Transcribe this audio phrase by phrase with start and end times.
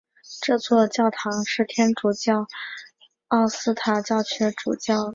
[0.41, 2.47] 这座教堂是天主教
[3.27, 5.09] 奥斯塔教区的主教座堂。